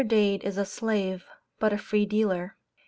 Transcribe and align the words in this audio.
Dade 0.07 0.43
is 0.43 0.57
a 0.57 0.65
slave, 0.65 1.27
but 1.59 1.71
a 1.71 1.77
free 1.77 2.07
dealer. 2.07 2.57